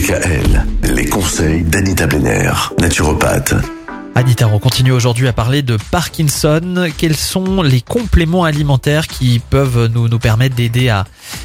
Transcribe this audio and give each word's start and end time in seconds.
DKL, 0.00 0.64
les 0.94 1.04
conseils 1.04 1.62
d'Anita 1.62 2.06
Benner, 2.06 2.52
naturopathe. 2.80 3.54
Anita, 4.14 4.48
on 4.48 4.58
continue 4.58 4.92
aujourd'hui 4.92 5.28
à 5.28 5.34
parler 5.34 5.60
de 5.60 5.76
Parkinson. 5.90 6.88
Quels 6.96 7.16
sont 7.16 7.60
les 7.60 7.82
compléments 7.82 8.44
alimentaires 8.44 9.06
qui 9.08 9.40
peuvent 9.40 9.90
nous, 9.92 10.08
nous 10.08 10.18
permettre 10.18 10.56
d'aider 10.56 10.88
à, 10.88 11.04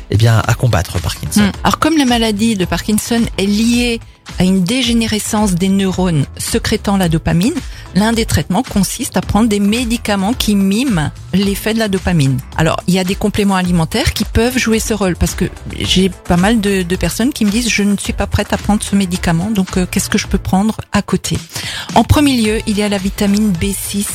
eh 0.09 0.15
bien, 0.15 0.41
à 0.47 0.53
combattre 0.53 1.01
Parkinson? 1.01 1.41
Hmm. 1.41 1.51
Alors 1.65 1.79
comme 1.79 1.97
la 1.97 2.05
maladie 2.05 2.55
de 2.55 2.63
Parkinson 2.63 3.19
est 3.37 3.45
liée 3.45 3.99
à 4.39 4.45
une 4.45 4.63
dégénérescence 4.63 5.55
des 5.55 5.67
neurones 5.67 6.25
sécrétant 6.37 6.95
la 6.95 7.09
dopamine, 7.09 7.55
l'un 7.95 8.13
des 8.13 8.25
traitements 8.25 8.61
consiste 8.61 9.17
à 9.17 9.21
prendre 9.21 9.49
des 9.49 9.59
médicaments 9.59 10.33
qui 10.33 10.55
miment 10.55 11.11
l'effet 11.33 11.73
de 11.73 11.79
la 11.79 11.87
dopamine. 11.87 12.37
Alors 12.57 12.81
il 12.87 12.93
y 12.93 12.99
a 12.99 13.03
des 13.03 13.15
compléments 13.15 13.55
alimentaires 13.55 14.13
qui 14.13 14.25
peuvent 14.25 14.57
jouer 14.57 14.79
ce 14.79 14.93
rôle 14.93 15.15
parce 15.15 15.33
que 15.33 15.45
j'ai 15.79 16.09
pas 16.09 16.37
mal 16.37 16.61
de, 16.61 16.83
personnes 16.95 17.33
qui 17.33 17.45
me 17.45 17.51
disent 17.51 17.69
je 17.69 17.83
ne 17.83 17.97
suis 17.97 18.13
pas 18.13 18.27
prête 18.27 18.53
à 18.53 18.57
prendre 18.57 18.81
ce 18.83 18.95
médicament 18.95 19.49
donc 19.49 19.77
euh, 19.77 19.85
qu'est-ce 19.89 20.09
que 20.09 20.17
je 20.17 20.27
peux 20.27 20.37
prendre 20.37 20.77
à 20.91 21.01
côté? 21.01 21.37
En 21.95 22.03
premier 22.03 22.37
lieu 22.41 22.59
il 22.67 22.77
y 22.77 22.83
a 22.83 22.89
la 22.89 22.97
vitamine 22.97 23.51
B6 23.51 24.05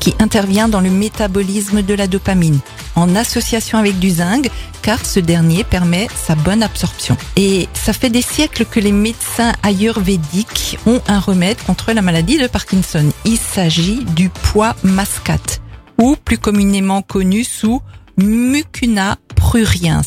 qui 0.00 0.14
intervient 0.18 0.68
dans 0.68 0.80
le 0.80 0.90
métabolisme 0.90 1.82
de 1.82 1.94
la 1.94 2.06
dopamine 2.06 2.58
en 2.94 3.14
association 3.16 3.78
avec 3.78 3.98
du 3.98 4.10
zinc 4.10 4.50
car 4.86 5.04
ce 5.04 5.18
dernier 5.18 5.64
permet 5.64 6.06
sa 6.14 6.36
bonne 6.36 6.62
absorption. 6.62 7.16
Et 7.34 7.68
ça 7.74 7.92
fait 7.92 8.08
des 8.08 8.22
siècles 8.22 8.64
que 8.64 8.78
les 8.78 8.92
médecins 8.92 9.52
ayurvédiques 9.64 10.78
ont 10.86 11.00
un 11.08 11.18
remède 11.18 11.60
contre 11.66 11.92
la 11.92 12.02
maladie 12.02 12.38
de 12.38 12.46
Parkinson. 12.46 13.04
Il 13.24 13.36
s'agit 13.36 14.04
du 14.14 14.28
pois 14.28 14.76
mascate 14.84 15.60
ou 15.98 16.14
plus 16.14 16.38
communément 16.38 17.02
connu 17.02 17.42
sous 17.42 17.82
Mucuna 18.16 19.18
pruriens. 19.34 20.02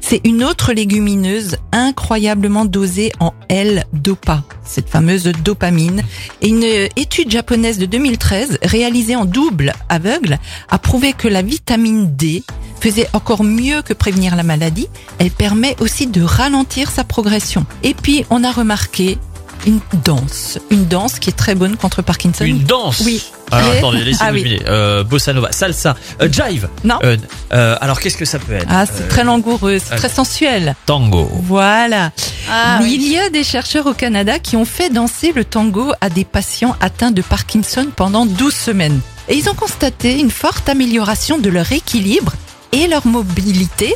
C'est 0.00 0.20
une 0.24 0.44
autre 0.44 0.72
légumineuse 0.72 1.56
incroyablement 1.72 2.64
dosée 2.64 3.10
en 3.18 3.34
L-dopa, 3.48 4.44
cette 4.64 4.88
fameuse 4.88 5.24
dopamine. 5.44 6.04
Et 6.40 6.48
une 6.48 6.62
étude 6.94 7.32
japonaise 7.32 7.78
de 7.78 7.86
2013, 7.86 8.58
réalisée 8.62 9.16
en 9.16 9.24
double 9.24 9.72
aveugle, 9.88 10.38
a 10.68 10.78
prouvé 10.78 11.14
que 11.14 11.26
la 11.26 11.42
vitamine 11.42 12.14
D 12.14 12.44
faisait 12.80 13.08
encore 13.12 13.44
mieux 13.44 13.82
que 13.82 13.92
prévenir 13.92 14.36
la 14.36 14.42
maladie. 14.42 14.88
Elle 15.18 15.30
permet 15.30 15.76
aussi 15.80 16.06
de 16.06 16.22
ralentir 16.22 16.90
sa 16.90 17.04
progression. 17.04 17.66
Et 17.82 17.94
puis, 17.94 18.24
on 18.30 18.42
a 18.44 18.50
remarqué 18.50 19.18
une 19.66 19.80
danse, 20.06 20.58
une 20.70 20.86
danse 20.86 21.18
qui 21.18 21.28
est 21.28 21.34
très 21.34 21.54
bonne 21.54 21.76
contre 21.76 22.00
Parkinson. 22.00 22.46
Une 22.46 22.64
danse 22.64 23.02
Oui. 23.04 23.22
Alors 23.50 23.74
Et- 23.74 23.78
attendez, 23.78 24.04
laissez-moi 24.04 24.28
Ah 24.30 24.32
oui. 24.32 24.60
Euh, 24.66 25.04
bossa 25.04 25.34
nova, 25.34 25.52
salsa, 25.52 25.96
euh, 26.22 26.28
jive. 26.32 26.68
Non. 26.82 26.98
Euh, 27.04 27.18
euh, 27.52 27.76
alors 27.82 28.00
qu'est-ce 28.00 28.16
que 28.16 28.24
ça 28.24 28.38
peut 28.38 28.54
être 28.54 28.64
Ah, 28.70 28.86
c'est 28.86 29.02
Euh, 29.02 29.08
très 29.08 29.22
langoureux, 29.24 29.78
c'est 29.78 29.92
euh, 29.92 29.96
très 29.98 30.08
sensuel. 30.08 30.76
Tango. 30.86 31.28
Voilà. 31.42 32.12
Ah, 32.50 32.78
oui. 32.82 32.96
Il 32.98 33.12
y 33.12 33.18
a 33.18 33.28
des 33.28 33.44
chercheurs 33.44 33.84
au 33.86 33.92
Canada 33.92 34.38
qui 34.38 34.56
ont 34.56 34.64
fait 34.64 34.88
danser 34.88 35.32
le 35.34 35.44
tango 35.44 35.92
à 36.00 36.08
des 36.08 36.24
patients 36.24 36.74
atteints 36.80 37.10
de 37.10 37.20
Parkinson 37.20 37.86
pendant 37.94 38.24
12 38.24 38.54
semaines. 38.54 39.00
Et 39.28 39.36
ils 39.36 39.50
ont 39.50 39.54
constaté 39.54 40.18
une 40.20 40.30
forte 40.30 40.70
amélioration 40.70 41.36
de 41.38 41.50
leur 41.50 41.70
équilibre 41.70 42.32
et 42.72 42.86
leur 42.86 43.06
mobilité 43.06 43.94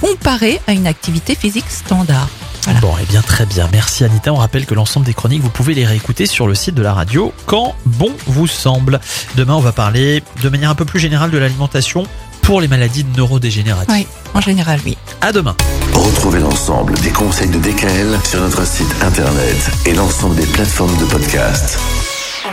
comparée 0.00 0.60
à 0.66 0.72
une 0.72 0.86
activité 0.86 1.34
physique 1.34 1.68
standard. 1.68 2.28
Voilà. 2.64 2.80
Bon, 2.80 2.94
eh 3.00 3.04
bien 3.06 3.20
très 3.20 3.46
bien. 3.46 3.68
Merci 3.72 4.04
Anita. 4.04 4.32
On 4.32 4.36
rappelle 4.36 4.66
que 4.66 4.74
l'ensemble 4.74 5.06
des 5.06 5.14
chroniques, 5.14 5.42
vous 5.42 5.50
pouvez 5.50 5.74
les 5.74 5.84
réécouter 5.84 6.26
sur 6.26 6.46
le 6.46 6.54
site 6.54 6.74
de 6.74 6.82
la 6.82 6.94
radio 6.94 7.32
quand 7.46 7.74
bon 7.84 8.12
vous 8.26 8.46
semble. 8.46 9.00
Demain, 9.36 9.54
on 9.54 9.60
va 9.60 9.72
parler 9.72 10.22
de 10.42 10.48
manière 10.48 10.70
un 10.70 10.74
peu 10.74 10.84
plus 10.84 10.98
générale 10.98 11.30
de 11.30 11.38
l'alimentation 11.38 12.06
pour 12.42 12.60
les 12.60 12.68
maladies 12.68 13.04
neurodégénératives. 13.16 13.94
Oui, 13.94 14.06
en 14.34 14.40
général, 14.40 14.80
oui. 14.84 14.96
À 15.20 15.32
demain. 15.32 15.56
Retrouvez 15.92 16.40
l'ensemble 16.40 16.94
des 17.00 17.10
conseils 17.10 17.48
de 17.48 17.58
DKL 17.58 18.18
sur 18.28 18.40
notre 18.40 18.66
site 18.66 18.94
internet 19.02 19.70
et 19.86 19.94
l'ensemble 19.94 20.36
des 20.36 20.46
plateformes 20.46 20.96
de 20.98 21.04
podcast. 21.04 21.78